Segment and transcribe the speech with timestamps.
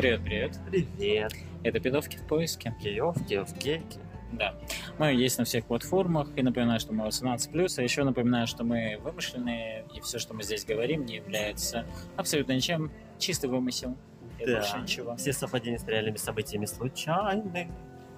[0.00, 0.58] Привет, привет.
[0.70, 1.32] Привет.
[1.62, 2.74] Это «Пидовки в поиске».
[2.82, 3.98] Киевки в гейке.
[4.32, 4.54] Да.
[4.96, 6.30] Мы есть на всех платформах.
[6.36, 7.74] И напоминаю, что мы 18+.
[7.76, 9.84] А еще напоминаю, что мы вымышленные.
[9.94, 11.84] И все, что мы здесь говорим, не является
[12.16, 12.90] абсолютно ничем.
[13.18, 13.94] Чистый вымысел.
[14.38, 14.60] И Да.
[14.60, 15.16] больше ничего.
[15.16, 17.70] Все совпадения с реальными событиями случайны.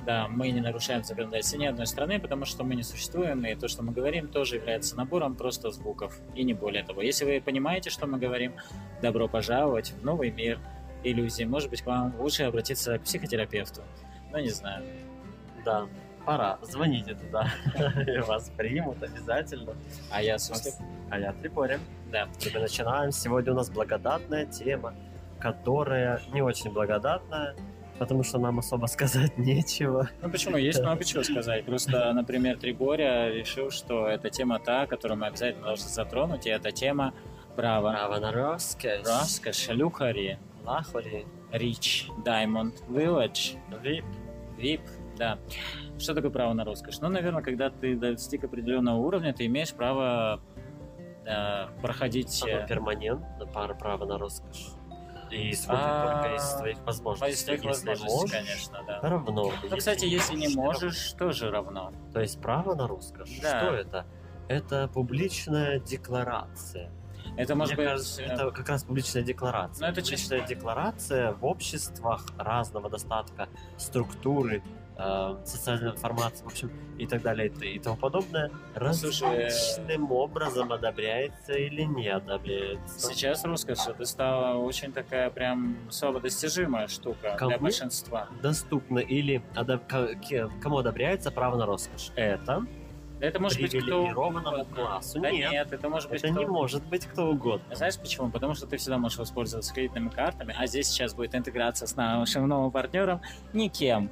[0.06, 3.66] Да, мы не нарушаем законодательство ни одной страны, потому что мы не существуем, и то,
[3.66, 7.02] что мы говорим, тоже является набором просто звуков, и не более того.
[7.02, 8.54] Если вы понимаете, что мы говорим,
[9.00, 10.60] добро пожаловать в новый мир
[11.04, 11.44] иллюзий.
[11.44, 13.82] Может быть, к вам лучше обратиться к психотерапевту.
[14.32, 14.84] Ну, не знаю.
[15.64, 15.86] Да,
[16.24, 16.58] пора.
[16.62, 17.52] Звоните туда.
[18.26, 19.74] Вас примут обязательно.
[20.10, 20.74] А я Суслик.
[21.10, 21.80] А я Трипорин.
[22.10, 22.28] Да.
[22.54, 23.12] Мы начинаем.
[23.12, 24.94] Сегодня у нас благодатная тема,
[25.38, 27.54] которая не очень благодатная,
[27.98, 30.08] потому что нам особо сказать нечего.
[30.22, 30.56] Ну почему?
[30.56, 31.64] Есть много чего сказать.
[31.64, 36.70] Просто, например, Триборя решил, что эта тема та, которую мы обязательно должны затронуть, и эта
[36.72, 37.14] тема
[37.56, 37.92] права.
[37.92, 39.06] Право на роскошь.
[39.06, 41.26] Роскошь, люхари, Лахори.
[41.52, 44.04] рич, даймонд, вилледж, Вип.
[44.58, 44.82] VIP,
[45.16, 45.38] да.
[45.98, 47.00] Что такое право на роскошь?
[47.00, 50.40] Ну, наверное, когда ты достиг определенного уровня, ты имеешь право
[51.26, 52.42] э, проходить...
[52.42, 54.72] Оно перманентно, пара право на роскошь.
[55.30, 57.32] И исходит А, только из твоих возможностей.
[57.34, 59.00] из твоих Если возможностей, можешь, конечно, да.
[59.00, 59.52] равно.
[59.70, 61.84] Ну, кстати, если не можешь, можешь, тоже равно.
[61.84, 62.12] равно.
[62.12, 63.30] То есть право на роскошь.
[63.40, 63.60] Да.
[63.64, 64.06] Что это?
[64.48, 66.90] Это публичная декларация.
[67.36, 67.92] Это может Мне быть...
[67.92, 69.86] кажется, э, это как раз публичная декларация.
[69.86, 74.62] Ну, это публичная декларация в обществах разного достатка, структуры,
[74.98, 80.72] э, социальной информации, в общем, и так далее, и, и тому подобное, э, различным образом
[80.72, 83.00] одобряется или не одобряется.
[83.14, 87.58] Сейчас роскошь это стала очень такая прям слабо достижимая штука для Кому?
[87.60, 88.28] большинства.
[88.42, 92.10] доступно или одоб- кому одобряется право на роскошь?
[92.14, 92.66] Это
[93.22, 94.66] Это может быть кто угодно.
[94.74, 95.20] классу.
[95.20, 97.74] Да нет, нет, это может быть это кто не может быть кто угодно.
[97.76, 98.30] Знаешь почему?
[98.30, 102.48] Потому что ты всегда можешь воспользоваться кредитными картами, а здесь сейчас будет интеграция с нашим
[102.48, 104.10] новым партнером никем.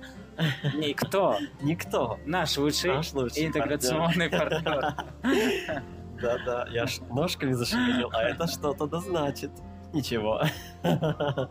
[0.74, 1.36] Никто.
[1.60, 2.20] Никто.
[2.24, 4.94] Наш лучший Наш лучший интеграционный партнер.
[6.22, 9.50] Да-да, я ж ножками зашевелил, а это что-то да значит.
[9.92, 10.40] Ничего.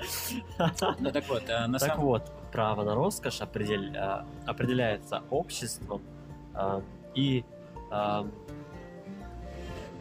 [1.00, 6.02] Ну так вот, э, на Так вот, право на роскошь а, определяется обществом
[6.54, 6.82] а,
[7.16, 7.44] и
[7.92, 8.26] а,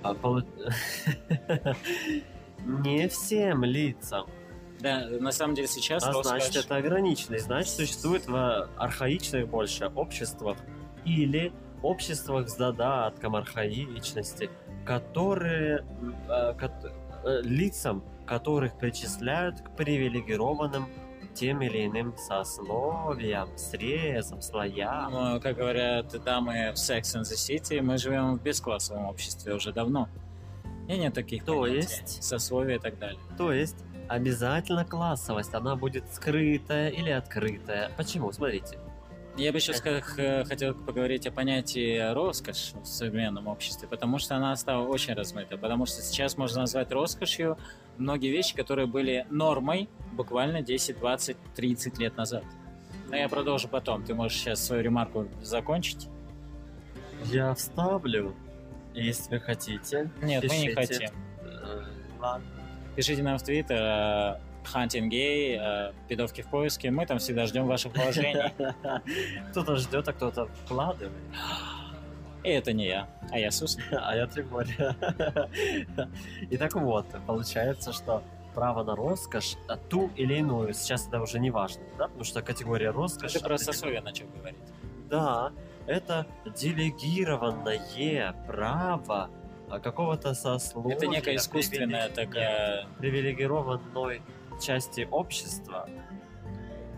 [0.02, 0.42] а, полу-
[2.64, 4.26] не всем лицам.
[4.80, 7.36] да, на самом деле сейчас А значит, это ограничено.
[7.36, 10.56] И значит, существует в архаичных больше обществах
[11.04, 11.52] или
[11.82, 14.50] обществах с додатком архаичности,
[14.84, 16.54] которые м, э,
[17.25, 20.88] э, лицам, которых причисляют к привилегированным
[21.38, 25.12] тем или иным сословиям, срезам, слоям.
[25.12, 29.72] Ну, как говорят дамы в Sex and the City, мы живем в бесклассовом обществе уже
[29.72, 30.09] давно.
[30.88, 32.22] И нет таких То понятий, есть?
[32.25, 33.21] сословия и так далее.
[33.37, 33.76] То есть
[34.09, 37.91] обязательно классовость, она будет скрытая или открытая.
[37.97, 38.32] Почему?
[38.32, 38.78] Смотрите.
[39.38, 44.34] Я бы еще ска- х- хотел поговорить о понятии роскошь в современном обществе, потому что
[44.37, 45.56] она стала очень размыта.
[45.56, 47.56] Потому что сейчас можно назвать роскошью
[47.99, 52.43] многие вещи, которые были нормой буквально 10, 20, 30 лет назад.
[53.09, 54.04] Но я продолжу потом.
[54.04, 56.09] Ты можешь сейчас свою ремарку закончить?
[57.26, 58.34] Я вставлю,
[58.93, 60.10] если вы хотите.
[60.20, 60.75] Нет, мы не Пишите.
[61.06, 61.10] хотим.
[61.43, 61.84] Э,
[62.19, 62.47] Ладно.
[62.97, 64.41] Пишите нам в Твиттер
[64.74, 66.90] Gay, э, пидовки в поиске.
[66.90, 68.52] Мы там всегда ждем ваших положений.
[69.50, 71.12] Кто-то ждет, а кто-то вкладывает.
[72.44, 73.76] И это не я, а я Сус.
[73.90, 74.96] А я Триборя.
[76.50, 78.22] И так вот, получается, что
[78.54, 82.42] право на роскошь, а ту или иную, сейчас это уже не важно, да, потому что
[82.42, 83.32] категория роскошь...
[83.32, 84.58] Ты про сословие начал говорить.
[85.08, 85.52] Да,
[85.86, 86.26] это
[86.56, 89.30] делегированное право
[89.70, 90.96] а, какого-то сословия.
[90.96, 92.86] Это некая искусственная привилеги- такая...
[92.98, 94.22] привилегированной
[94.60, 95.88] части общества,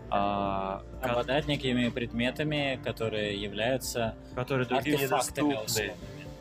[0.09, 5.93] а, ко- обладать некими предметами, которые являются которые другим артефактами недоступны.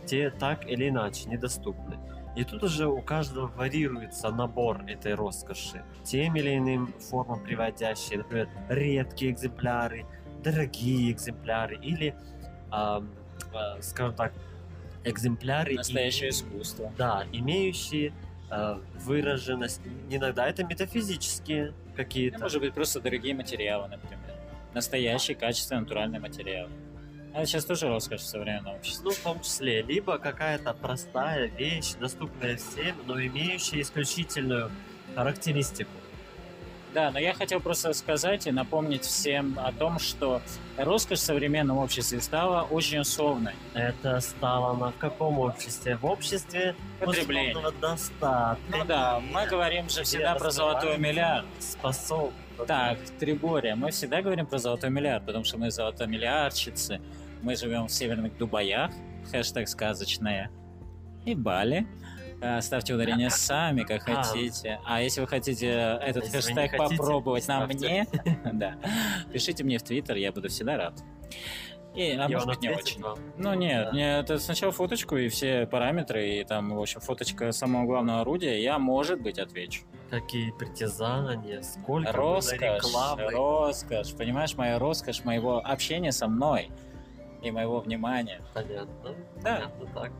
[0.06, 1.96] те так или иначе недоступны.
[2.36, 5.82] И тут уже у каждого варьируется набор этой роскоши.
[6.04, 10.06] Тем или иным формам приводящие, например, редкие экземпляры,
[10.42, 12.14] дорогие экземпляры или,
[12.70, 13.02] а,
[13.80, 14.32] скажем так,
[15.04, 16.92] экземпляры, Настоящее име- искусство.
[16.96, 18.12] да, имеющие а,
[18.94, 19.80] выраженность.
[20.10, 22.38] Иногда это метафизические Ну, какие-то.
[22.38, 24.18] может быть, просто дорогие материалы, например.
[24.74, 26.70] Настоящие, качественные, натуральные материалы.
[27.32, 29.04] А это сейчас тоже роскошь в современном обществе.
[29.04, 34.70] Ну, в том числе, либо какая-то простая вещь, доступная всем, но имеющая исключительную
[35.14, 35.90] характеристику.
[36.92, 40.42] Да, но я хотел просто сказать и напомнить всем о том, что
[40.76, 43.52] роскошь в современном обществе стала очень условной.
[43.74, 45.96] Это стало на в каком обществе?
[45.96, 47.56] В обществе Потребления.
[47.80, 48.58] достатка.
[48.70, 51.46] Ну да, мы говорим же всегда про золотой миллиард.
[51.60, 52.32] Способ.
[52.66, 57.00] Так, Трибория, мы всегда говорим про золотой миллиард, потому что мы золотомиллиардщицы.
[57.40, 58.90] Мы живем в северных Дубаях,
[59.30, 60.50] хэштег сказочная,
[61.24, 61.86] и Бали.
[62.42, 64.22] А, Ставьте ударение сами, как А.
[64.22, 64.80] хотите.
[64.86, 67.86] А если вы хотите этот хэштег хотите, попробовать на ставьте.
[67.86, 68.06] мне,
[68.52, 68.74] да,
[69.32, 70.94] пишите мне в Твиттер, я буду всегда рад.
[71.94, 73.02] И, а И может быть, не очень.
[73.02, 73.18] вам.
[73.36, 73.92] Ну нет, Да.
[73.92, 78.62] мне это сначала фоточку и все параметры, и там, в общем, фоточка самого главного орудия,
[78.62, 79.82] я, может быть, отвечу.
[80.08, 83.30] Какие притязания, сколько Роскошь, рекламы.
[83.30, 86.70] роскошь, понимаешь, моя роскошь моего общения со мной
[87.42, 88.40] и моего внимания.
[88.54, 89.14] Понятно.
[89.42, 89.70] Да.
[89.78, 90.12] Понятно, так.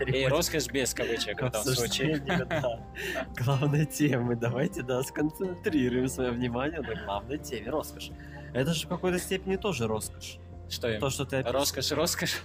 [0.00, 2.18] И Переходим роскошь без кавычек в этом случае.
[2.20, 2.80] да,
[3.44, 4.34] главной темы.
[4.36, 7.70] Давайте, да, сконцентрируем свое внимание на главной теме.
[7.70, 8.10] Роскошь.
[8.54, 10.38] Это же в какой-то степени тоже роскошь.
[10.68, 11.00] Что им?
[11.00, 12.42] То, что ты опис- Роскошь, роскошь.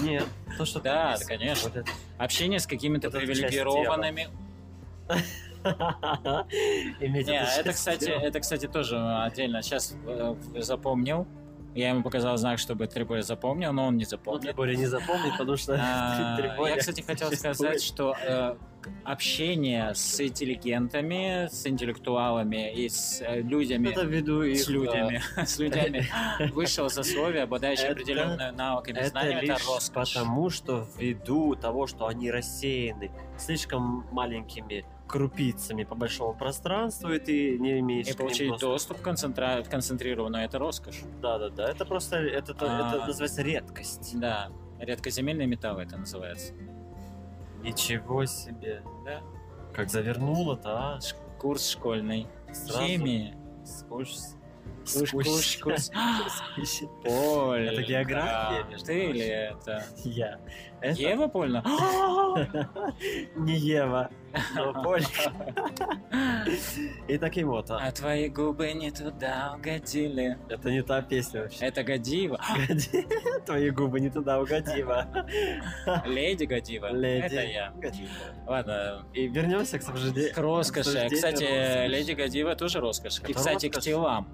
[0.00, 0.24] Нет,
[0.56, 1.68] то, что ты Да, опис- конечно.
[1.68, 4.28] Вот это- Общение с какими-то Вот привилегированными.
[7.00, 9.62] Иметь Не, это, кстати, это, кстати, тоже отдельно.
[9.62, 9.94] Сейчас
[10.58, 11.26] запомнил.
[11.74, 14.42] Я ему показал знак, чтобы Трибори запомнил, но он не Ну, запомнил.
[14.42, 16.38] Трибори не запомнит, потому что А,
[16.68, 18.54] Я, кстати, хотел сказать, что э,
[19.04, 25.58] общение с интеллигентами, с интеллектуалами и с э, людьми, это ввиду их, с людьми, с
[25.58, 26.02] людьми
[26.52, 30.14] высшего сословия, обладающими Это- определенными навыками, знаниями, это роскошь.
[30.14, 34.84] потому, что ввиду того, что они рассеяны слишком маленькими
[35.14, 38.72] крупицами по большому пространству, и ты не имеешь И получить доступа.
[38.72, 39.62] доступ концентра...
[39.70, 41.02] концентрированно, это роскошь.
[41.22, 41.70] Да, да, да.
[41.70, 42.96] Это просто это, А.
[42.96, 44.18] это называется редкость.
[44.18, 44.50] Да,
[44.80, 46.52] редкоземельные металлы это называется.
[47.62, 48.82] Ничего себе.
[49.04, 49.20] Да.
[49.72, 50.98] Как завернуло-то, а?
[51.38, 52.26] Курс школьный.
[52.52, 53.36] Сразу Химии.
[53.64, 54.08] Скуш.
[54.92, 55.50] Курс.
[55.50, 55.90] Скуш.
[57.02, 57.68] Поль.
[57.68, 59.84] Это география, Ты или это?
[60.04, 60.38] Я.
[60.82, 61.62] Ева Польна?
[63.36, 64.10] не Ева,
[64.54, 65.04] но Поль.
[67.08, 67.70] И таким вот.
[67.70, 67.78] а.
[67.78, 70.36] А твои губы не туда угодили.
[70.48, 71.64] Это не та песня вообще.
[71.64, 72.38] Это Гадива.
[72.68, 73.06] Годи-
[73.46, 75.26] Твои губы не туда угодила.
[76.04, 76.92] Леди Гадива.
[76.92, 77.24] Леди.
[77.24, 77.70] Это я.
[77.76, 78.08] Годива.
[78.46, 80.34] Ладно, И вернемся к обсуждению.
[80.34, 81.08] к роскоши.
[81.10, 81.86] Кстати.
[81.88, 83.20] Леди Гадива тоже роскошь.
[83.26, 84.28] И, кстати, к телам.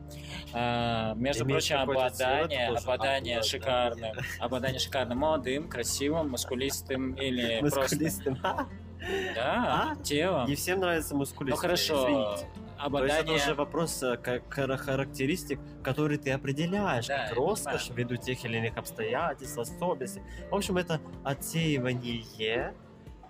[0.53, 3.43] А, между прочим, какой-то цвет обладание, обладание Обладание.
[3.43, 7.81] шикарным, обладание шикарным, молодым, красивым, мускулистым или просто...
[7.81, 8.39] Мускулистым.
[8.43, 8.67] А?
[9.35, 9.97] Да, А?
[10.03, 10.47] телом.
[10.47, 11.57] Не всем нравится мускулистым.
[11.57, 12.27] Ну хорошо, извините.
[12.27, 12.45] То есть
[12.77, 13.35] это обладание...
[13.37, 18.59] уже вопрос э, ка- кара- характеристик, которые ты определяешь Да, как роскошь ввиду тех или
[18.59, 20.21] иных обстоятельств, особенностей.
[20.51, 22.75] В общем, это отсеивание,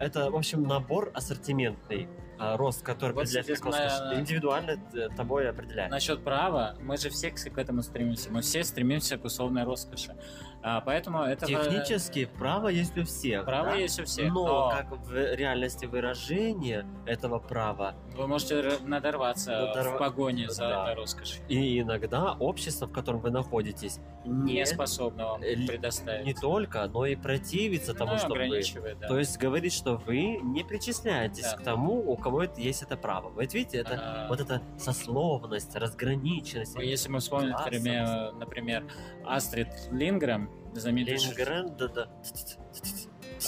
[0.00, 2.08] это, в общем, набор ассортиментный,
[2.40, 5.94] а, рост, который Вот, определяется как роскошь, индивидуально э, тобой определяется.
[5.94, 8.30] Насчет права, мы же все к этому стремимся.
[8.32, 10.16] Мы все стремимся к условной роскоши.
[10.62, 13.46] А, поэтому это Технически право есть у всех.
[13.46, 13.76] право да?
[13.76, 14.30] есть у всех.
[14.32, 20.68] Но, Но как в реальности выражения этого права, вы можете надорваться Надорва- в погоне за
[20.68, 20.82] Да.
[20.84, 21.42] этой роскошью.
[21.48, 26.26] и иногда общество, в котором вы находитесь, не, Не способны вам Э, предоставить.
[26.26, 29.08] не только, но и противится тому, Ну, что вы да.
[29.08, 31.56] То есть говорит, что вы не причисляетесь Да.
[31.56, 33.28] к тому, у кого это есть это право.
[33.30, 33.94] Вот видите, это
[34.24, 36.74] А, вот эта сословность, разграниченность.
[36.76, 38.84] ну, Если мы вспомним, например, например,
[39.26, 42.08] Астрид Линграм, знаменитую, ш- Лингрен, да-да,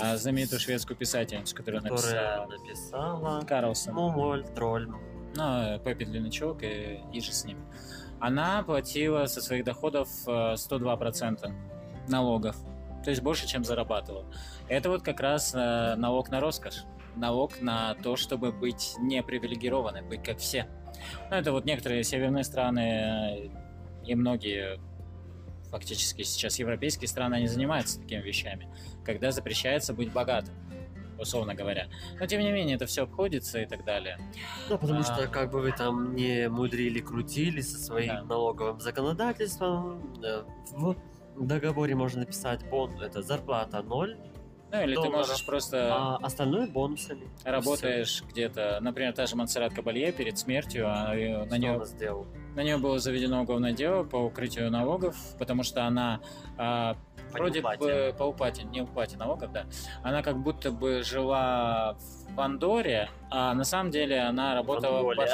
[0.00, 3.94] а, знаменитую шведскую писательницу, которая которая написала написала Карлсон.
[3.94, 4.88] Мумоль, тролль.
[4.88, 7.58] ну, Пеппи Длиннячок и, и же с ним.
[8.20, 11.52] Она платила со своих доходов э, 102%
[12.08, 12.56] налогов.
[13.04, 14.24] То есть больше, чем зарабатывала.
[14.68, 16.84] Это вот как раз э, налог на роскошь.
[17.16, 20.66] Налог на то, чтобы быть не привилегированным, быть как все.
[21.30, 23.48] Ну, это вот некоторые северные страны э,
[24.06, 24.78] и многие
[25.70, 28.68] фактически сейчас европейские страны, они занимаются такими вещами,
[29.04, 30.54] когда запрещается быть богатым,
[31.18, 31.88] условно говоря.
[32.20, 34.18] Но тем не менее, это все обходится и так далее.
[34.68, 35.02] Ну, потому А.
[35.02, 38.22] что как бы вы там не мудрили, крутили со своим Да.
[38.24, 40.42] налоговым законодательством, э,
[40.76, 40.96] в
[41.46, 44.18] договоре можно написать бон, это зарплата ноль,
[44.72, 47.28] Ну, или ты долларов, можешь просто а остальное бонусами.
[47.44, 52.26] работаешь где-то, например, та же Монсеррат Кабалье перед смертью, а, на Что нее она сделала?
[52.54, 56.20] На нее было заведено уголовное дело по укрытию налогов, потому что она
[56.56, 56.96] а,
[57.32, 59.64] вроде бы по уплате, не уплате налогов, да.
[60.02, 61.96] Она как будто бы жила
[62.30, 65.14] в Андоре, а на самом деле она работала в.
[65.16, 65.28] Бар-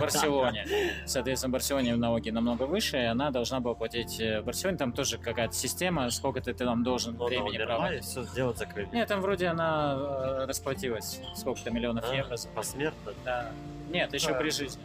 [0.00, 0.64] Барселоне.
[1.06, 4.78] Соответственно, в Барселоне налоги намного выше, и она должна была платить э, в Барселоне.
[4.78, 8.04] Там тоже какая-то система, сколько ты там должен Но времени проводить.
[8.04, 8.88] все, дело закрыли.
[8.92, 12.36] Нет, там вроде она э, расплатилась сколько-то миллионов А, евро.
[12.54, 13.12] Посмертно.
[13.24, 13.50] Да.
[13.90, 14.38] Нет, еще Да.
[14.38, 14.80] при жизни.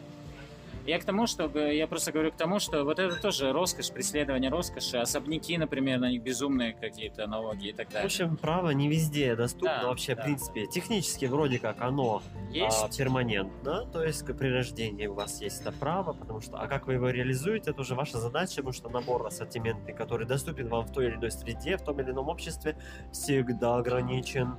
[0.85, 4.51] Я к тому, что я просто говорю к тому, что вот это тоже роскошь, преследование
[4.51, 8.05] роскоши, особняки, например, на них безумные какие-то налоги и так В далее.
[8.05, 10.67] общем, право не везде доступно Да, вообще, да, в принципе.
[10.67, 12.83] Технически вроде как оно Есть.
[12.83, 16.85] а, перманентно, то есть при рождении у вас есть это право, потому что, а как
[16.85, 20.91] вы его реализуете, это уже ваша задача, потому что набор ассортиментный, который доступен вам в
[20.91, 22.77] той или иной среде, в том или ином обществе,
[23.11, 24.55] всегда ограничен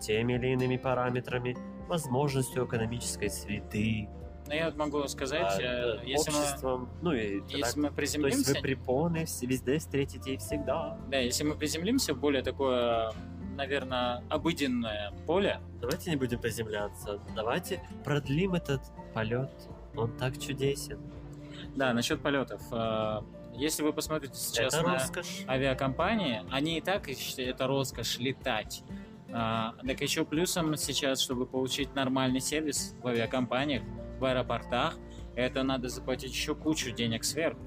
[0.00, 1.56] теми или иными параметрами,
[1.86, 4.08] возможностью экономической среды,
[4.48, 7.50] Но я вот могу сказать, а, э, если, мы, обществом, ну и так.
[7.50, 10.98] если мы То есть приземлимся, вы препоны везде встретите и всегда.
[11.08, 13.12] да, если мы приземлимся в более такое,
[13.56, 17.20] наверное, обыденное поле, Давайте не будем приземляться.
[17.36, 18.80] Давайте продлим этот
[19.14, 19.50] полет.
[19.96, 20.98] Он так чудесен.
[21.76, 22.62] да, насчет полетов.
[22.72, 23.20] э,
[23.54, 25.44] Если вы посмотрите сейчас это на роскошь.
[25.46, 28.82] авиакомпании, они и так считают это роскошь летать.
[29.30, 33.82] А, так еще плюсом сейчас, чтобы получить нормальный сервис в авиакомпаниях,
[34.18, 34.96] в аэропортах,
[35.34, 37.60] это надо заплатить еще кучу денег сверху.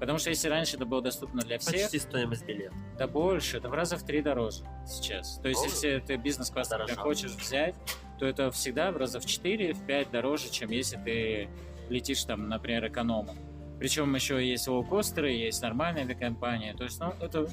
[0.00, 2.74] Потому что если раньше это было доступно для всех, Почти стоимость билета.
[2.96, 5.38] да больше, это в раза в три дороже сейчас.
[5.42, 5.66] То есть, Ой.
[5.68, 7.74] если ты бизнес-класс хочешь взять,
[8.18, 11.48] то это всегда в раза в 4, в 5 дороже, чем если ты
[11.90, 13.36] летишь там, например, экономом.
[13.78, 16.72] Причем еще есть лоукостеры, есть нормальные авиакомпании.
[16.72, 17.46] То есть, ну, это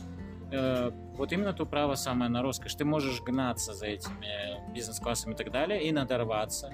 [0.51, 2.75] э, вот именно то право самое на роскошь.
[2.75, 6.71] Ты можешь гнаться за этими бизнес-классами и так далее и надорваться.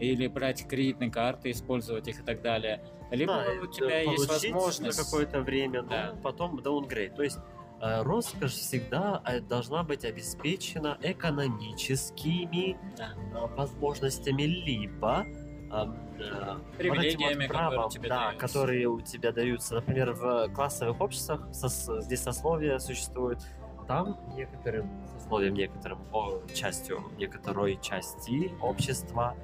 [0.00, 2.84] Или брать кредитные карты, использовать их и так далее.
[3.10, 4.98] Либо Да, у тебя есть возможность...
[4.98, 6.12] на какое-то время, Да.
[6.14, 7.14] но потом даунгрейд.
[7.14, 7.38] То есть
[7.80, 13.14] э, роскошь всегда э, должна быть обеспечена экономическими Да.
[13.16, 18.38] э, возможностями, либо э, Привилегиями, правом, которые тебе да, даются.
[18.40, 19.74] которые у тебя даются.
[19.74, 23.40] Например, в классовых обществах здесь сословия существуют.
[23.86, 29.36] Там некоторым сословием, некоторым о, частью, некоторой части общества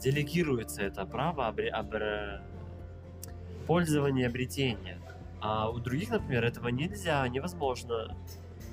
[0.00, 2.42] делегируется это право обре- обре-
[3.66, 4.98] пользования, обретения.
[5.40, 8.16] А у других, например, этого нельзя, невозможно,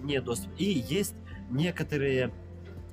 [0.01, 0.51] не доступ.
[0.57, 1.15] И есть
[1.49, 2.31] некоторые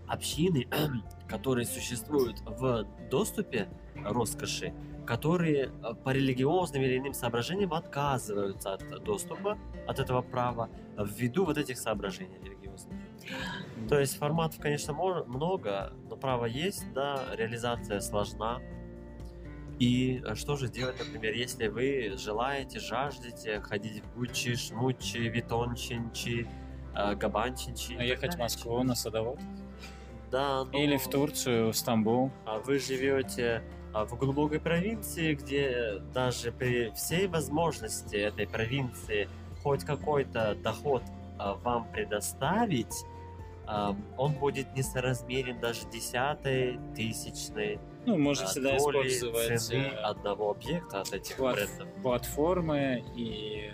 [0.06, 0.66] общины,
[1.28, 3.68] которые существуют в доступе
[4.04, 4.72] роскоши,
[5.06, 11.58] которые э, по религиозным или иным соображениям отказываются от доступа, от этого права, ввиду вот
[11.58, 12.98] этих соображений религиозных.
[13.88, 18.60] То есть форматов, конечно, много, но право есть, да, реализация сложна.
[19.78, 26.48] И э, что же делать, например, если вы желаете, жаждете ходить в Гуччи, Шмуччи, Витончинчи,
[26.94, 27.96] э, Габанчинчи?
[27.96, 28.38] так Ехать в?
[28.38, 29.38] Москву на садовод.
[30.30, 32.32] Да, ну, Или в Турцию, в Стамбул.
[32.46, 33.62] а вы живете
[33.92, 39.28] а, в глубокой провинции, где даже при всей возможности этой провинции
[39.62, 41.02] хоть какой-то доход
[41.38, 43.15] а, вам предоставить, а,
[44.16, 50.50] он будет несоразмерен даже десятой, тысячной Ну, а, можете всегда доли использовать цены э, одного
[50.52, 51.88] объекта от этих плат- брендов.
[52.02, 53.72] платформы, и,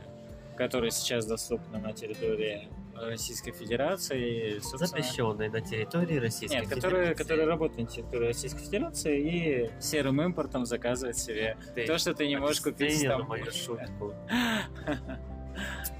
[0.56, 4.58] которые сейчас доступны на территории Российской Федерации.
[4.61, 7.22] собственно, запрещенные на территории Российской Нет, которые, Федерации.
[7.22, 12.28] которые работают на территории Российской Федерации и серым импортом заказывать себе Ты то, что ты
[12.28, 13.42] не можешь купить Стамбуле.
[13.42, 14.14] мою шутку.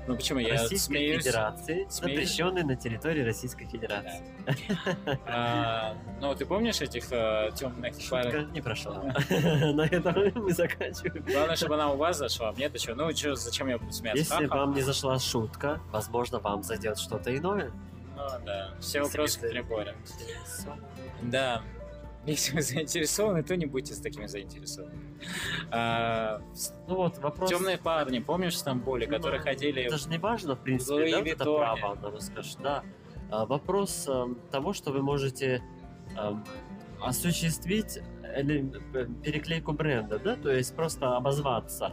[0.07, 1.25] Ну почему я Российской смеюсь?
[1.25, 1.95] Федерации, Смеюсь.
[1.95, 4.25] запрещенный на территории Российской Федерации.
[5.27, 8.51] А, ну, ты помнишь этих темных Шутка парень?
[8.51, 8.95] не прошла.
[9.31, 11.25] На этом мы заканчиваем.
[11.25, 12.95] Главное, чтобы она у вас зашла, а мне то что?
[12.95, 14.21] Ну, чё, зачем я буду смеяться?
[14.35, 17.71] Если вам не зашла шутка, возможно, вам зайдет что-то иное.
[18.17, 19.95] Ну, да, все вопросы к приборам.
[21.23, 21.63] Да.
[22.27, 24.95] Если вы заинтересованы, то не будьте с такими заинтересованы.
[25.71, 26.41] А,
[26.87, 27.51] Ну вот, вопрос...
[27.51, 29.83] темные парни, помнишь в Стамбуле, которые Ну, ходили...
[29.83, 32.85] Это же не важно, в принципе, Луи да, вот это право на роскошь, да.
[33.31, 35.63] А, вопрос эм, того, что вы можете
[36.17, 36.45] эм,
[37.01, 38.43] осуществить э,
[39.23, 41.93] переклейку бренда, да, то есть просто обозваться.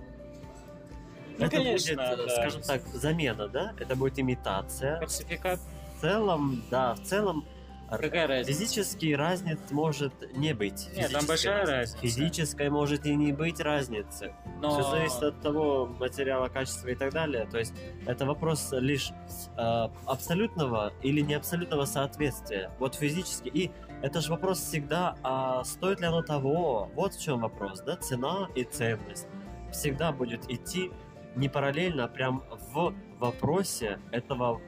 [1.38, 2.30] Ну, это конечно, будет, э, да.
[2.30, 3.74] скажем так, замена, да?
[3.80, 5.00] Это будет имитация.
[5.00, 5.60] Фальсификат.
[5.96, 7.46] В целом, да, в целом
[7.89, 8.60] Какая разница?
[8.60, 10.89] Физический разниц может не быть.
[10.96, 11.98] Нет, там большая разница.
[12.01, 14.34] Физической может и не быть разницы.
[14.62, 14.72] Но...
[14.72, 17.48] Все зависит от того материала, качества и так далее.
[17.50, 17.74] То есть
[18.05, 19.12] это вопрос лишь
[19.58, 22.72] э, абсолютного или не абсолютного соответствия.
[22.79, 23.48] Вот физически.
[23.50, 26.89] И это же вопрос всегда, а стоит ли оно того?
[26.96, 27.96] Вот в чем вопрос, да?
[27.98, 29.27] Цена и ценность.
[29.72, 30.91] Всегда будет идти
[31.36, 32.44] не параллельно, а прям
[32.74, 34.62] в вопросе этого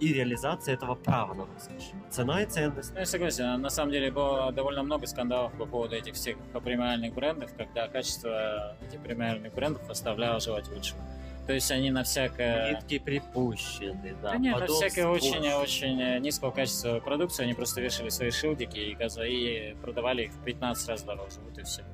[0.00, 1.90] и реализации этого права на роскошь.
[2.10, 2.92] Цена и ценность.
[2.92, 3.60] Ну, я согласен.
[3.60, 8.76] На самом деле было довольно много скандалов по поводу этих всех премиальных брендов, когда качество
[8.86, 11.00] этих премиальных брендов оставляло желать лучшего.
[11.46, 12.72] То есть они на всякое...
[12.74, 14.32] Нитки припущены, да.
[14.32, 19.24] Да нет, на всякое очень-очень низкого качества продукции они просто вешали свои шилдики и, газа-
[19.24, 21.40] и продавали их в 15 раз дороже.
[21.40, 21.84] Вот и все.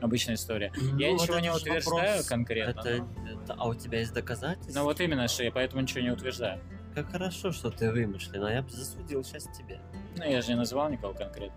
[0.00, 0.72] Обычная история.
[0.76, 2.26] Ну, Я ничего это не утверждаю вопрос.
[2.28, 2.80] конкретно.
[2.80, 4.78] Это, но- это- а у тебя есть доказательства?
[4.80, 6.60] Ну вот именно, что я поэтому ничего не утверждаю.
[6.94, 9.78] Как хорошо, что ты вымышлен, а я бы засудил сейчас тебя.
[10.16, 11.56] Ну, я же не называл никого конкретно.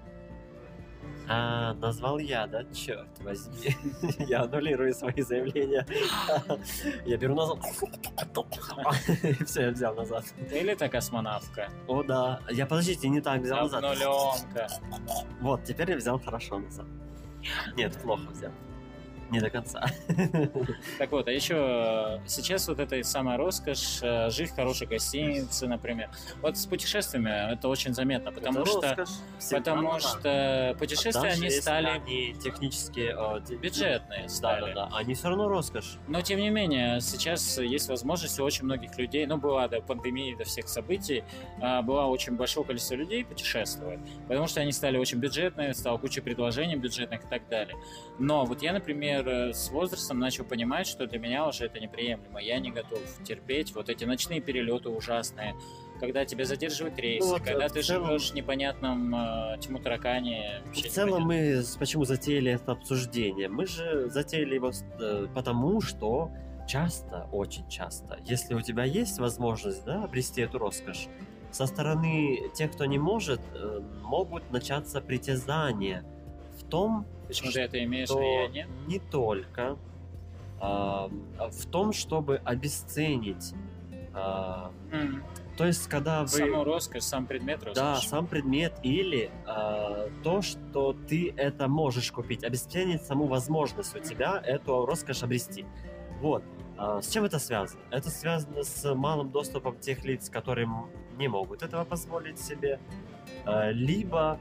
[1.30, 2.64] А, назвал я, да?
[2.74, 3.76] Черт возьми.
[4.30, 5.86] Я аннулирую свои заявления.
[7.06, 7.58] Я беру назад.
[9.46, 10.24] Все, я взял назад.
[10.52, 11.70] Или та космонавтка.
[11.88, 12.40] О, да.
[12.50, 13.84] Я, подождите, не так взял назад.
[13.84, 14.68] Обнуленка.
[15.42, 16.86] Вот, теперь я взял хорошо назад.
[17.76, 18.52] Нет, плохо взял.
[19.30, 19.86] Не до конца.
[20.98, 26.10] Так вот, а еще сейчас вот эта самая роскошь, э, жить в хорошей гостинице, например.
[26.42, 29.16] Вот с путешествиями это очень заметно, потому Это что роскошь.
[29.52, 30.00] Потому надо.
[30.00, 34.74] что путешествия Даже они стали они технически э, бюджетные стали.
[34.74, 34.98] да, да.
[34.98, 35.98] Они все равно роскошь.
[36.08, 40.36] Но тем не менее, сейчас есть возможность у очень многих людей, ну, была до пандемии,
[40.36, 41.24] до всех событий,
[41.62, 46.22] а, было очень большое количество людей путешествовать, потому что они стали очень бюджетные, стало куча
[46.22, 47.76] предложений бюджетных и так далее.
[48.20, 52.40] Но вот я, например, э, с возрастом начал понимать, что для меня уже это неприемлемо.
[52.42, 55.56] Я не готов терпеть вот эти ночные перелеты ужасные,
[56.00, 59.80] когда тебя задерживают рейсы, Ну вот, когда э, ты целом- живешь в непонятном э, тьму
[59.80, 60.62] таракане.
[60.74, 63.48] В целом мы почему затеяли это обсуждение?
[63.50, 66.32] Мы же затеяли его э, потому, что
[66.68, 71.08] часто, очень часто, если у тебя есть возможность да, обрести эту роскошь,
[71.50, 76.04] со стороны тех, кто не может, э, могут начаться притязания
[76.70, 78.68] том, Почему ты это имеешь что влияние?
[78.88, 79.78] не только
[80.60, 81.10] а,
[81.52, 83.54] в том, чтобы обесценить.
[84.14, 85.24] а, М.
[85.58, 86.28] то есть, когда вы...
[86.28, 87.76] Саму роскошь, сам предмет роскоши.
[87.76, 94.00] Да, сам предмет или а, то, что ты это можешь купить, обесценить саму возможность у
[94.00, 95.66] тебя эту роскошь обрести.
[96.22, 96.44] Вот.
[96.78, 97.82] А, с чем это связано?
[97.92, 100.68] Это связано с малым доступом тех лиц, которые
[101.18, 102.80] не могут этого позволить себе,
[103.46, 104.40] а, либо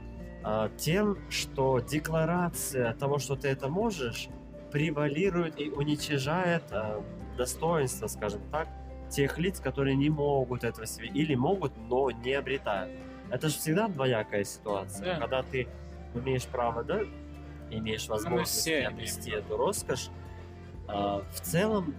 [0.77, 4.29] тем, что декларация того, что ты это можешь,
[4.71, 7.03] превалирует и уничижает а,
[7.37, 8.67] достоинство, скажем так,
[9.09, 12.91] тех лиц, которые не могут этого себе или могут, но не обретают.
[13.29, 15.19] Это же всегда двоякая ситуация, Да.
[15.19, 15.67] когда ты
[16.13, 17.01] имеешь право, да,
[17.71, 19.43] имеешь возможность все имеем обрести право.
[19.43, 20.09] эту роскошь.
[20.89, 21.93] а, в целом,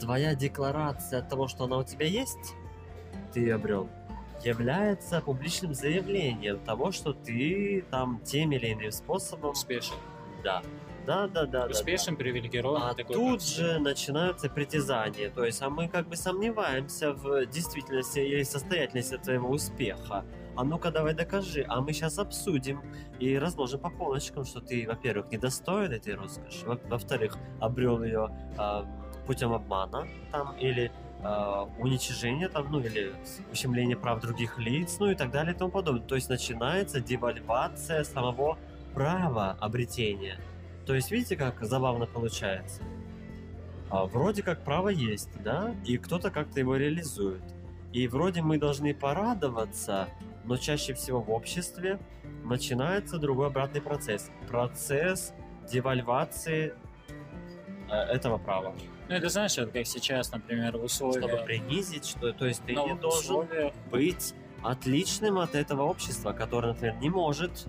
[0.00, 2.54] твоя декларация того, что она у тебя есть,
[3.32, 3.88] ты ее обрел,
[4.44, 9.96] является публичным заявлением того, что ты там тем или иным способом, Успешен.
[10.44, 10.62] да,
[11.06, 12.82] да, да, да, да, Успешен, привилегирован.
[12.82, 13.42] а такой тут вот.
[13.42, 15.30] же начинаются притязания.
[15.30, 20.24] То есть, а мы как бы сомневаемся в действительности или состоятельности твоего успеха.
[20.54, 22.82] А ну-ка давай докажи, а мы сейчас обсудим
[23.18, 28.28] и разложим по полочкам, что ты, во-первых, недостоин этой роскоши, во- во-вторых, обрел ее
[28.58, 28.84] а,
[29.26, 33.14] путем обмана там или а, уничижения там, ну или
[33.52, 36.02] ущемления прав других лиц, ну и так далее и тому подобное.
[36.02, 38.58] То есть начинается девальвация самого
[38.94, 40.38] права обретения.
[40.86, 42.82] То есть видите, как забавно получается?
[43.88, 47.42] А, вроде как право есть, да, и кто-то как-то его реализует.
[47.92, 50.08] И вроде мы должны порадоваться,
[50.44, 52.00] но чаще всего в обществе
[52.42, 54.30] начинается другой обратный процесс.
[54.48, 55.34] Процесс
[55.70, 56.74] девальвации
[57.90, 58.74] э, этого права.
[59.08, 61.44] Ну, это знаешь, вот как сейчас, например, в Чтобы условиях...
[61.44, 66.68] принизить, что, то есть ты не новых должен условиях, быть отличным от этого общества, которое,
[66.68, 67.66] например, не может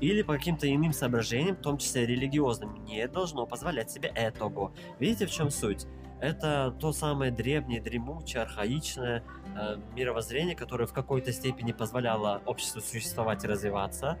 [0.00, 4.72] или по каким-то иным соображениям, в том числе религиозным, не должно позволять себе этого.
[4.98, 5.86] Видите, в чем суть?
[6.20, 9.22] Это то самое древнее, дремучее, архаичное
[9.56, 14.18] э, мировоззрение, которое в какой-то степени позволяло обществу существовать и развиваться,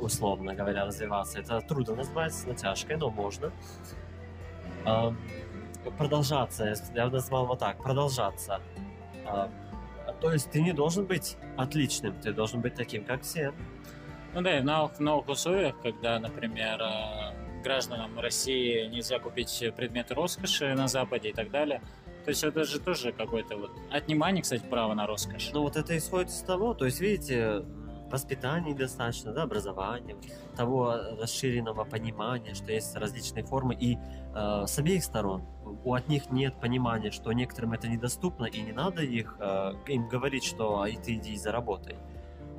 [0.00, 1.40] условно говоря, развиваться.
[1.40, 3.52] Это трудно назвать с натяжкой, но можно.
[4.84, 5.16] Ам,
[5.90, 8.60] продолжаться, я бы назвал вот так, продолжаться.
[9.26, 9.50] Ам,
[10.20, 13.52] то есть ты не должен быть отличным, ты должен быть таким, как все.
[14.34, 19.64] Ну да, и в новых, в новых условиях, когда, например, э, гражданам России нельзя купить
[19.76, 21.82] предметы роскоши на Западе и так далее.
[22.24, 25.50] То есть это же тоже какое-то вот отнимание, кстати, права на роскошь.
[25.52, 27.64] Ну вот это исходит из того, то есть видите,
[28.12, 30.16] воспитания недостаточно, да, образования,
[30.56, 33.96] того расширенного понимания, что есть различные формы, и
[34.34, 35.42] э, с обеих сторон
[35.84, 40.08] у от них нет понимания, что некоторым это недоступно, и не надо их э, им
[40.08, 41.96] говорить, что «А, и ты иди и заработай.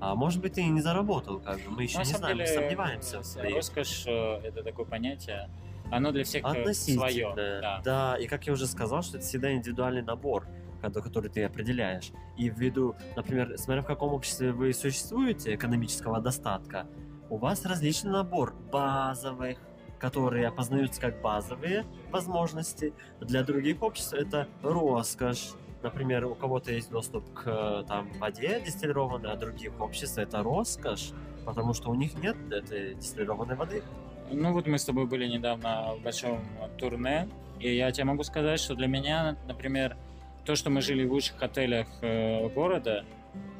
[0.01, 2.43] А может быть, ты и не заработал, как бы, мы еще На не знаем, мы
[2.45, 3.55] деле, сомневаемся в э, своих.
[3.55, 5.49] роскошь э, это такое понятие.
[5.91, 6.61] оно для всех свое.
[6.61, 7.81] Относительно, Да.
[7.85, 8.17] да.
[8.17, 10.45] И как я уже сказал, что это всегда индивидуальный набор,
[10.91, 12.11] который ты определяешь.
[12.37, 16.87] И ввиду, например, смотря в каком обществе вы существуете, экономического достатка,
[17.29, 19.57] у вас различный набор базовых,
[19.99, 22.93] которые опознаются как базовые возможности.
[23.21, 25.51] Для других обществ это роскошь.
[25.81, 31.11] Например, у кого-то есть доступ к там, воде дистиллированной, а других обществ это роскошь,
[31.45, 33.83] потому что у них нет этой дистиллированной воды.
[34.31, 36.39] Ну вот мы с тобой были недавно в большом
[36.77, 37.27] турне,
[37.59, 39.97] и я тебе могу сказать, что для меня, например,
[40.45, 43.05] то, что мы жили в лучших отелях э, города,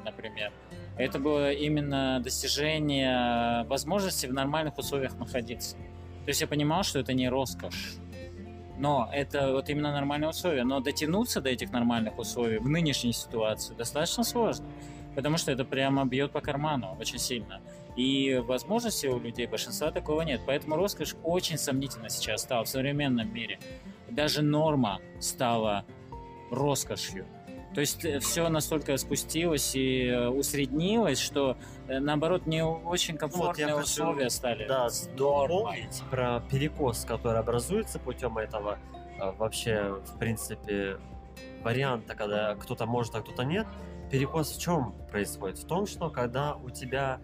[0.04, 0.52] например,
[0.98, 5.76] это было именно достижение возможности в нормальных условиях находиться.
[5.76, 7.96] То есть я понимал, что это не роскошь,
[8.78, 10.63] но это вот именно нормальные условия.
[10.63, 14.65] Но дотянуться до этих нормальных условий в нынешней ситуации достаточно сложно,
[15.15, 17.62] потому что это прямо бьет по карману очень сильно.
[17.96, 20.41] И возможности у людей большинства такого нет.
[20.48, 23.60] Поэтому роскошь очень сомнительно сейчас стала в современном мире.
[24.10, 25.86] Даже норма стала
[26.54, 27.26] роскошью.
[27.74, 33.80] То есть все настолько спустилось и э, усреднилось, что э, наоборот не очень комфортные хочу,
[33.80, 34.68] условия стали.
[34.68, 38.78] Да, дополнить про перекос, который образуется путем этого
[39.38, 40.98] вообще, в принципе,
[41.63, 43.66] варианта, когда кто-то может, а кто-то нет.
[44.12, 45.58] Перекос в чем происходит?
[45.58, 47.20] В том, что когда у тебя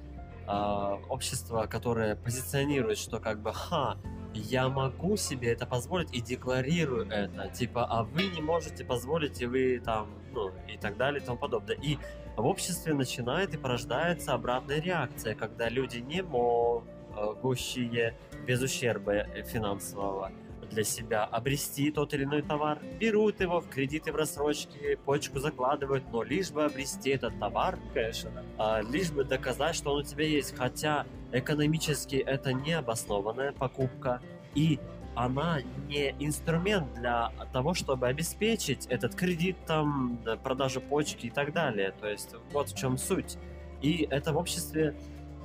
[0.47, 3.97] а, общество, которое позиционирует, что как бы, ха,
[4.33, 9.45] я могу себе это позволить и декларирую это, типа, а вы не можете позволить, и
[9.45, 11.75] вы там, ну, и так далее, и тому подобное.
[11.75, 11.97] И
[12.37, 18.15] в обществе начинает и порождается обратная реакция, когда люди не могущие
[18.45, 20.31] без ущерба финансового
[20.69, 26.03] для себя обрести тот или иной товар, берут его в кредиты в рассрочке, почку закладывают,
[26.11, 30.25] но лишь бы обрести этот товар, Конечно, а, лишь бы доказать, что он у тебя
[30.25, 30.55] есть.
[30.55, 34.21] Хотя экономически это необоснованная покупка,
[34.55, 34.79] и
[35.15, 41.51] она не инструмент для того, чтобы обеспечить этот кредит, там, да, продажу почки и так
[41.53, 41.93] далее.
[41.99, 43.37] То есть вот в чем суть.
[43.81, 44.95] И это в обществе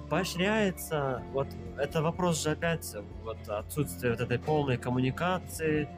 [0.08, 1.22] поощряется.
[1.32, 5.88] Вот это вопрос же опять вот отсутствие вот этой полной коммуникации,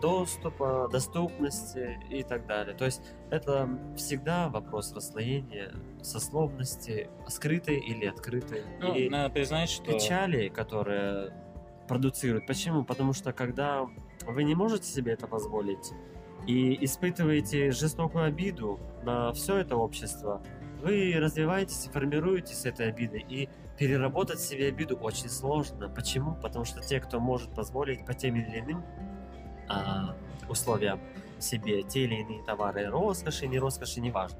[0.00, 2.74] доступа, доступности и так далее.
[2.74, 8.62] То есть это всегда вопрос расслоения сословности, скрытой или открытой.
[8.80, 9.84] Ну, и надо признать, что...
[9.84, 11.32] печали, которые
[11.88, 12.46] продуцируют.
[12.46, 12.84] Почему?
[12.84, 13.86] Потому что когда
[14.26, 15.92] вы не можете себе это позволить
[16.46, 20.40] и испытываете жестокую обиду на все это общество,
[20.80, 23.24] вы развиваетесь и формируетесь с этой обидой.
[23.28, 25.88] И переработать себе обиду очень сложно.
[25.88, 26.34] Почему?
[26.34, 28.84] Потому что те, кто может позволить по тем или иным
[29.68, 30.16] а,
[30.48, 31.00] условиям
[31.38, 34.38] себе те или иные товары, роскоши, не роскоши, неважно,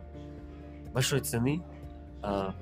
[0.92, 1.62] большой цены,
[2.22, 2.54] а,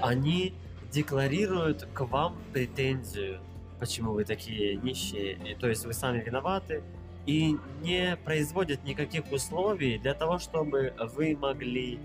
[0.00, 0.54] они
[0.90, 3.40] декларируют к вам претензию,
[3.80, 6.82] почему вы такие нищие, то есть вы сами виноваты,
[7.24, 11.98] и не производят никаких условий для того, чтобы вы могли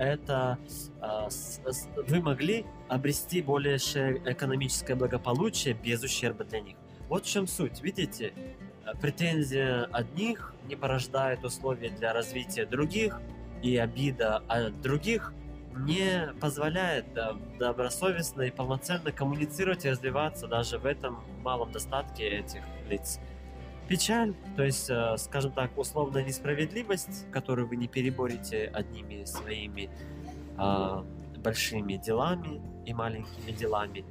[0.00, 0.58] это
[1.02, 1.28] а,
[2.08, 6.76] вы могли обрести большее экономическое благополучие без ущерба для них.
[7.10, 7.82] Вот в чем суть.
[7.82, 8.32] Видите,
[8.86, 13.20] э, претензия одних не порождает условия для развития других,
[13.62, 15.34] и обида от других
[15.76, 17.04] не позволяет
[17.58, 23.20] добросовестно и полноценно коммуницировать и развиваться даже в этом малом достатке этих лиц.
[23.90, 29.90] Печаль, то есть, э, скажем так, условная несправедливость, которую вы не переборете одними своими
[30.56, 31.04] а,
[31.38, 34.04] большими делами и маленькими делами,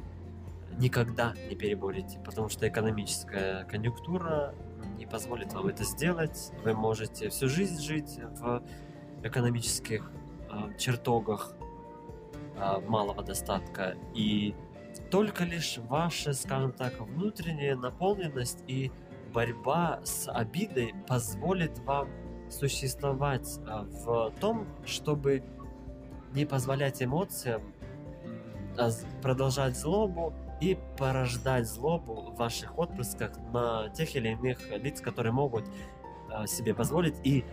[0.78, 4.54] никогда не переборете, потому что экономическая конъюнктура
[4.98, 6.52] не позволит вам это сделать.
[6.66, 8.62] Вы можете всю жизнь жить в
[9.24, 10.12] экономических
[10.50, 11.54] а, чертогах
[12.58, 14.54] а, малого достатка и
[15.10, 18.92] только лишь ваша, скажем так, внутренняя наполненность и
[19.34, 22.10] борьба с обидой позволит вам
[22.50, 25.44] существовать а, в том, чтобы
[26.34, 27.74] не позволять эмоциям
[29.22, 35.66] продолжать злобу и порождать злобу в ваших отпрысках на тех или иных лиц, которые могут
[36.32, 37.44] а, себе позволить и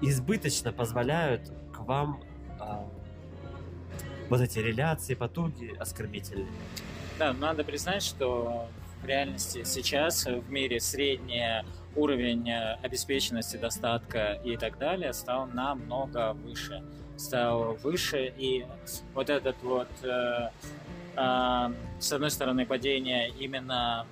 [0.00, 2.22] избыточно позволяют к вам
[2.58, 2.86] а,
[4.28, 6.46] вот эти реляции, потуги оскорбительные.
[7.18, 8.68] Да, надо признать, что
[9.04, 11.62] в реальности сейчас в мире средний
[11.94, 16.82] уровень э, обеспеченности, достатка и так далее стал намного выше.
[17.16, 18.64] Стал выше, и
[19.12, 20.48] вот этот вот, э,
[21.16, 24.06] а, с одной стороны, падение именно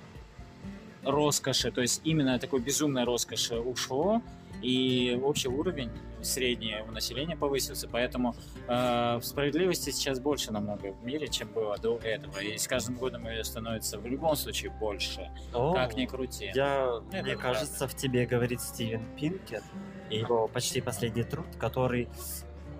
[1.03, 4.21] роскоши, то есть именно такой безумной роскоши ушло,
[4.61, 5.89] и общий уровень
[6.23, 8.35] средний у населения повысился, поэтому
[8.67, 13.27] э, справедливости сейчас больше намного в мире, чем было до этого, и с каждым годом
[13.27, 16.51] ее становится в любом случае больше, О, как ни крути.
[16.53, 17.59] Я, Это мне правда.
[17.59, 19.61] кажется, в тебе говорит Стивен Пинкер
[20.09, 22.07] и его почти последний труд, который,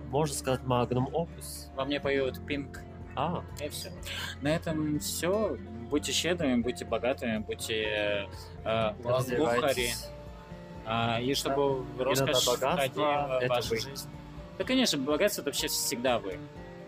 [0.08, 1.70] можно сказать, магнум опус.
[1.74, 2.78] Во мне поют Pink
[3.16, 3.90] А, И все.
[4.42, 5.56] На этом все.
[5.90, 8.26] Будьте щедрыми, будьте богатыми, будьте
[8.64, 9.90] э, лохари.
[10.86, 13.80] А, и чтобы роскошь богатство входила в вашу вы.
[13.80, 14.08] жизнь.
[14.58, 16.38] Да, конечно, богатство это вообще всегда вы.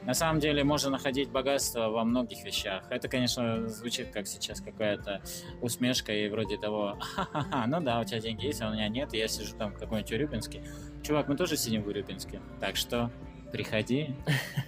[0.05, 2.85] На самом деле можно находить богатство во многих вещах.
[2.91, 5.21] Это, конечно, звучит как сейчас какая-то
[5.61, 9.13] усмешка и вроде того, ха-ха-ха, ну да, у тебя деньги есть, а у меня нет,
[9.15, 10.63] и я сижу там в какой-нибудь Урюпинске.
[11.03, 13.11] Чувак, мы тоже сидим в Урюпинске, так что
[13.51, 14.15] приходи,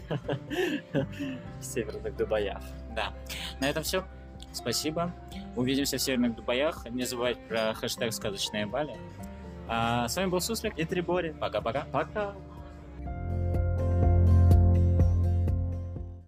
[1.61, 2.62] северных Дубаях.
[2.97, 3.14] Да.
[3.61, 4.05] На этом все.
[4.59, 5.12] Спасибо.
[5.55, 6.85] Увидимся в Северных Дубаях.
[6.90, 8.97] Не забывайте про хэштег «Сказочные Бали».
[9.68, 10.77] А с вами был Суслик.
[10.79, 11.31] И Трибори.
[11.38, 11.87] Пока-пока.
[11.92, 12.35] Пока.